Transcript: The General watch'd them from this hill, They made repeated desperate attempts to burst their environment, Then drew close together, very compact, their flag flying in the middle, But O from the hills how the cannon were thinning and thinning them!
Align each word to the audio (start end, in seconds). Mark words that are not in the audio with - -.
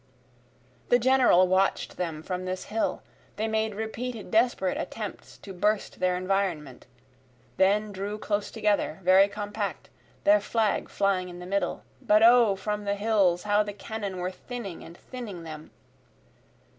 The 0.89 0.97
General 0.97 1.47
watch'd 1.47 1.95
them 1.95 2.23
from 2.23 2.45
this 2.45 2.63
hill, 2.63 3.03
They 3.35 3.47
made 3.47 3.75
repeated 3.75 4.31
desperate 4.31 4.75
attempts 4.79 5.37
to 5.37 5.53
burst 5.53 5.99
their 5.99 6.17
environment, 6.17 6.87
Then 7.57 7.91
drew 7.91 8.17
close 8.17 8.49
together, 8.49 8.97
very 9.03 9.27
compact, 9.27 9.91
their 10.23 10.39
flag 10.39 10.89
flying 10.89 11.29
in 11.29 11.37
the 11.37 11.45
middle, 11.45 11.83
But 12.01 12.23
O 12.23 12.55
from 12.55 12.85
the 12.85 12.95
hills 12.95 13.43
how 13.43 13.61
the 13.61 13.73
cannon 13.73 14.17
were 14.17 14.31
thinning 14.31 14.83
and 14.83 14.97
thinning 14.97 15.43
them! 15.43 15.69